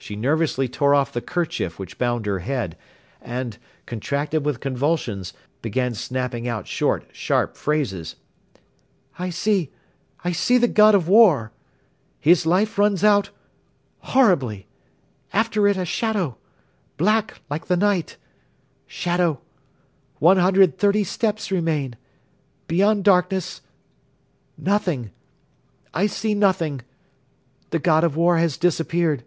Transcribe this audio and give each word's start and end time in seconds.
She 0.00 0.14
nervously 0.16 0.68
tore 0.68 0.94
off 0.94 1.12
the 1.12 1.20
kerchief 1.20 1.78
which 1.78 1.98
bound 1.98 2.24
her 2.24 2.38
head 2.38 2.78
and, 3.20 3.58
contracted 3.84 4.42
with 4.42 4.58
convulsions, 4.60 5.34
began 5.60 5.92
snapping 5.92 6.48
out 6.48 6.66
short, 6.66 7.04
sharp 7.12 7.58
phrases. 7.58 8.16
"I 9.18 9.28
see... 9.28 9.70
I 10.24 10.32
see 10.32 10.56
the 10.56 10.66
God 10.68 10.94
of 10.94 11.08
War.... 11.08 11.52
His 12.18 12.46
life 12.46 12.78
runs 12.78 13.04
out... 13.04 13.28
horribly.... 13.98 14.66
After 15.32 15.66
it 15.68 15.76
a 15.76 15.84
shadow... 15.84 16.38
black 16.96 17.42
like 17.50 17.66
the 17.66 17.76
night.... 17.76 18.16
Shadow.... 18.86 19.40
One 20.20 20.38
hundred 20.38 20.78
thirty 20.78 21.04
steps 21.04 21.50
remain.... 21.50 21.96
Beyond 22.66 23.04
darkness.... 23.04 23.60
Nothing... 24.56 25.10
I 25.92 26.06
see 26.06 26.32
nothing.... 26.34 26.80
The 27.70 27.78
God 27.80 28.04
of 28.04 28.16
War 28.16 28.38
has 28.38 28.56
disappeared. 28.56 29.24